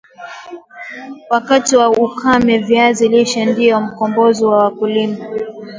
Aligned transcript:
wakati 1.29 1.75
wa 1.75 1.89
ukame 1.89 2.57
Viazi 2.57 3.09
lishe 3.09 3.45
ndio 3.45 3.81
mkombozi 3.81 4.45
wa 4.45 4.71
mkulima 4.71 5.25